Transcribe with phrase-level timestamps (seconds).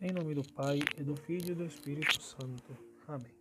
[0.00, 2.78] Em nome do Pai, e do Filho e do Espírito Santo.
[3.08, 3.32] Amém.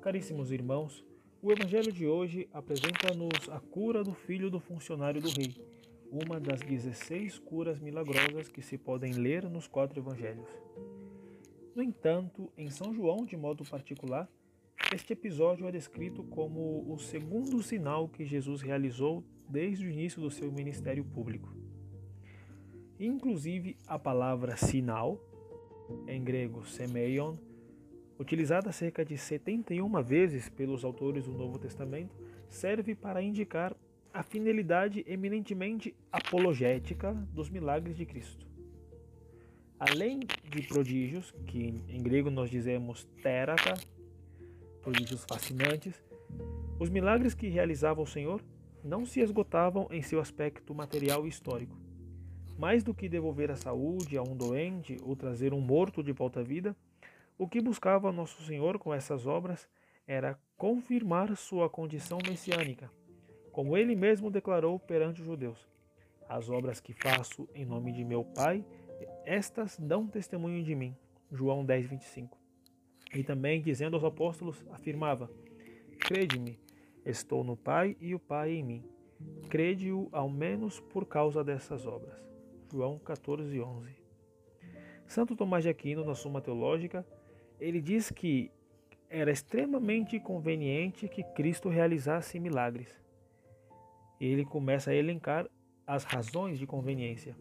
[0.00, 1.04] Caríssimos irmãos,
[1.42, 5.54] o Evangelho de hoje apresenta-nos a cura do filho do funcionário do rei,
[6.10, 10.48] uma das 16 curas milagrosas que se podem ler nos quatro Evangelhos.
[11.76, 14.26] No entanto, em São João, de modo particular,
[14.94, 20.30] este episódio é descrito como o segundo sinal que Jesus realizou desde o início do
[20.30, 21.54] seu ministério público.
[23.04, 25.20] Inclusive, a palavra sinal,
[26.06, 27.34] em grego semeion,
[28.16, 32.14] utilizada cerca de 71 vezes pelos autores do Novo Testamento,
[32.48, 33.74] serve para indicar
[34.14, 38.46] a finalidade eminentemente apologética dos milagres de Cristo.
[39.80, 43.74] Além de prodígios, que em grego nós dizemos terata,
[44.80, 46.00] prodígios fascinantes,
[46.78, 48.40] os milagres que realizava o Senhor
[48.84, 51.81] não se esgotavam em seu aspecto material e histórico
[52.58, 56.40] mais do que devolver a saúde a um doente ou trazer um morto de volta
[56.40, 56.76] à vida,
[57.38, 59.68] o que buscava Nosso Senhor com essas obras
[60.06, 62.90] era confirmar sua condição messiânica,
[63.50, 65.68] como ele mesmo declarou perante os judeus:
[66.28, 68.64] As obras que faço em nome de meu Pai,
[69.24, 70.96] estas dão testemunho de mim.
[71.30, 72.38] João 10, 25.
[73.14, 75.30] E também, dizendo aos apóstolos, afirmava:
[75.98, 76.58] Crede-me,
[77.04, 78.84] estou no Pai e o Pai em mim.
[79.48, 82.31] Crede-o ao menos por causa dessas obras.
[82.72, 83.90] João 14, 11.
[85.06, 87.06] Santo Tomás de Aquino, na Suma Teológica,
[87.60, 88.50] ele diz que
[89.10, 92.88] era extremamente conveniente que Cristo realizasse milagres.
[94.18, 95.46] Ele começa a elencar
[95.86, 97.36] as razões de conveniência.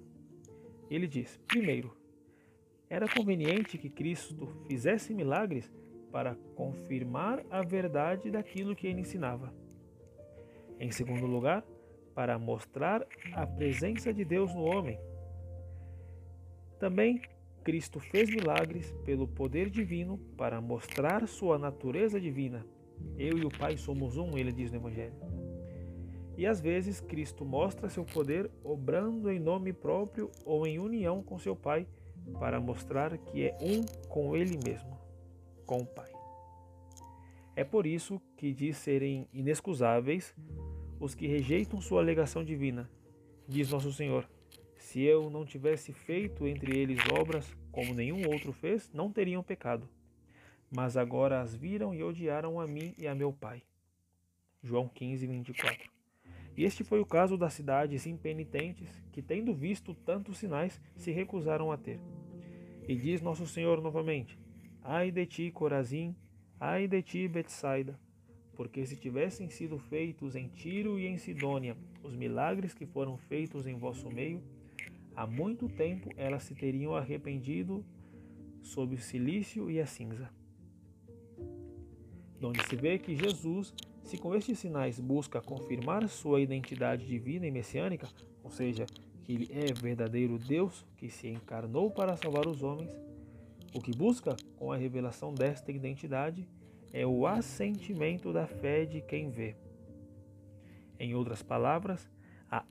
[0.90, 1.96] Ele diz: primeiro,
[2.90, 5.72] era conveniente que Cristo fizesse milagres
[6.12, 9.54] para confirmar a verdade daquilo que ele ensinava.
[10.78, 11.64] Em segundo lugar,
[12.14, 15.00] para mostrar a presença de Deus no homem
[16.82, 17.22] também
[17.64, 22.66] Cristo fez milagres pelo poder divino para mostrar sua natureza divina.
[23.20, 25.14] Eu e o Pai somos um, ele diz no Evangelho.
[26.36, 31.38] E às vezes Cristo mostra seu poder obrando em nome próprio ou em união com
[31.38, 31.86] seu Pai
[32.40, 34.98] para mostrar que é um com ele mesmo,
[35.68, 36.12] com o Pai.
[37.56, 40.34] É por isso que diz serem inexcusáveis
[41.00, 42.90] os que rejeitam sua alegação divina.
[43.48, 44.28] Diz nosso Senhor:
[44.92, 49.88] se eu não tivesse feito entre eles obras como nenhum outro fez, não teriam pecado.
[50.70, 53.64] Mas agora as viram e odiaram a mim e a meu Pai.
[54.62, 55.90] João 15, 24.
[56.58, 61.72] E este foi o caso das cidades impenitentes que, tendo visto tantos sinais, se recusaram
[61.72, 62.02] a ter.
[62.86, 64.38] E diz Nosso Senhor novamente:
[64.84, 66.14] Ai de ti, Corazim,
[66.60, 67.98] ai de ti, Betsaida,
[68.58, 73.66] porque se tivessem sido feitos em Tiro e em Sidônia os milagres que foram feitos
[73.66, 74.44] em vosso meio,
[75.16, 77.86] Há muito tempo elas se teriam arrependido
[78.62, 80.30] sob o silício e a cinza.
[82.42, 83.74] Onde se vê que Jesus,
[84.04, 88.08] se com estes sinais busca confirmar sua identidade divina e messiânica,
[88.44, 88.86] ou seja,
[89.24, 92.92] que ele é verdadeiro Deus que se encarnou para salvar os homens,
[93.74, 96.48] o que busca com a revelação desta identidade
[96.92, 99.56] é o assentimento da fé de quem vê.
[101.00, 102.10] Em outras palavras,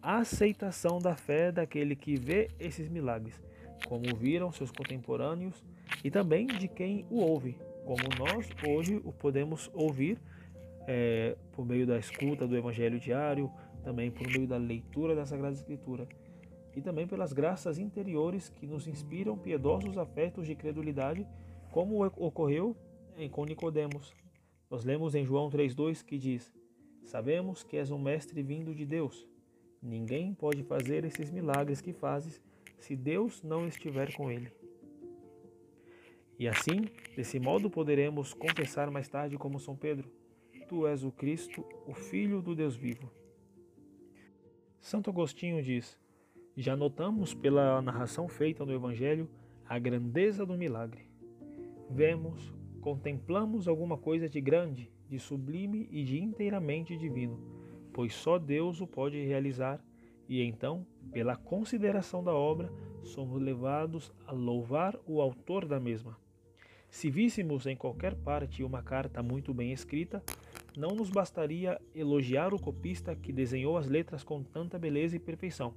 [0.02, 3.42] aceitação da fé daquele que vê esses milagres,
[3.86, 5.64] como viram seus contemporâneos
[6.04, 10.18] e também de quem o ouve, como nós hoje o podemos ouvir
[10.86, 13.50] é, por meio da escuta do Evangelho diário,
[13.82, 16.06] também por meio da leitura da Sagrada Escritura
[16.76, 21.26] e também pelas graças interiores que nos inspiram piedosos afetos de credulidade,
[21.70, 22.76] como ocorreu
[23.30, 24.14] com Nicodemos.
[24.70, 26.52] Nós lemos em João 3:2 que diz:
[27.04, 29.28] Sabemos que és um mestre vindo de Deus,
[29.82, 32.40] Ninguém pode fazer esses milagres que fazes
[32.78, 34.52] se Deus não estiver com ele.
[36.38, 36.84] E assim,
[37.16, 40.10] desse modo, poderemos confessar mais tarde, como São Pedro:
[40.68, 43.10] Tu és o Cristo, o Filho do Deus vivo.
[44.80, 45.98] Santo Agostinho diz:
[46.54, 49.30] Já notamos pela narração feita no Evangelho
[49.66, 51.10] a grandeza do milagre.
[51.88, 52.52] Vemos,
[52.82, 57.59] contemplamos alguma coisa de grande, de sublime e de inteiramente divino
[57.92, 59.80] pois só Deus o pode realizar,
[60.28, 62.72] e então, pela consideração da obra,
[63.02, 66.16] somos levados a louvar o autor da mesma.
[66.88, 70.22] Se víssemos em qualquer parte uma carta muito bem escrita,
[70.76, 75.74] não nos bastaria elogiar o copista que desenhou as letras com tanta beleza e perfeição,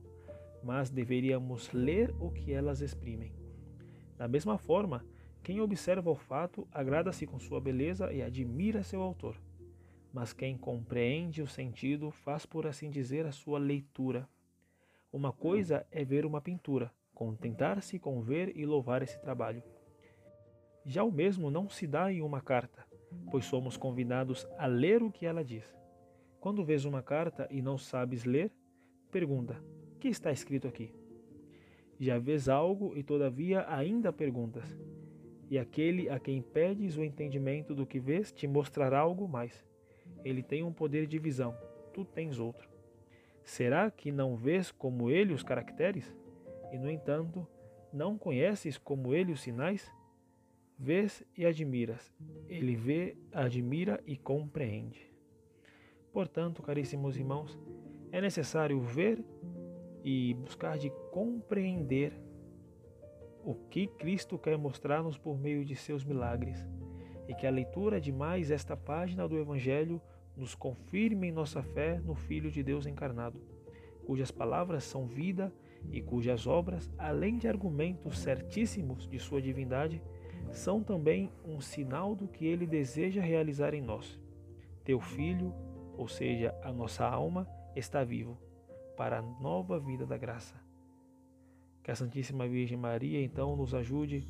[0.63, 3.31] mas deveríamos ler o que elas exprimem.
[4.17, 5.03] Da mesma forma,
[5.41, 9.35] quem observa o fato agrada-se com sua beleza e admira seu autor
[10.13, 14.29] mas quem compreende o sentido faz, por assim dizer, a sua leitura.
[15.11, 19.63] Uma coisa é ver uma pintura, contentar-se com ver e louvar esse trabalho.
[20.85, 22.85] Já o mesmo não se dá em uma carta,
[23.31, 25.65] pois somos convidados a ler o que ela diz.
[26.39, 28.51] Quando vês uma carta e não sabes ler,
[29.09, 29.63] pergunta:
[29.99, 30.93] que está escrito aqui?
[31.99, 34.65] Já vês algo e todavia ainda perguntas.
[35.49, 39.72] E aquele a quem pedes o entendimento do que vês te mostrará algo mais.
[40.23, 41.55] Ele tem um poder de visão,
[41.93, 42.69] tu tens outro.
[43.43, 46.15] Será que não vês como ele os caracteres?
[46.71, 47.45] E, no entanto,
[47.91, 49.91] não conheces como ele os sinais?
[50.79, 52.11] Vês e admiras.
[52.47, 55.11] Ele vê, admira e compreende.
[56.11, 57.59] Portanto, caríssimos irmãos,
[58.11, 59.23] é necessário ver
[60.03, 62.13] e buscar de compreender
[63.43, 66.65] o que Cristo quer mostrar-nos por meio de seus milagres,
[67.27, 70.01] e que a leitura de mais esta página do Evangelho
[70.35, 73.39] nos confirme em nossa fé no Filho de Deus encarnado,
[74.05, 75.53] cujas palavras são vida
[75.91, 80.01] e cujas obras, além de argumentos certíssimos de sua divindade,
[80.51, 84.19] são também um sinal do que ele deseja realizar em nós.
[84.83, 85.53] Teu Filho,
[85.97, 88.37] ou seja, a nossa alma, está vivo
[88.97, 90.55] para a nova vida da graça.
[91.81, 94.27] Que a Santíssima Virgem Maria então nos ajude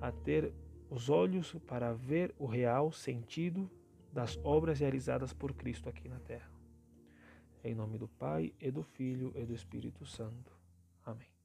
[0.00, 0.52] a ter
[0.90, 3.70] os olhos para ver o real sentido
[4.16, 6.50] das obras realizadas por Cristo aqui na terra.
[7.62, 10.56] Em nome do Pai, e do Filho, e do Espírito Santo.
[11.04, 11.35] Amém.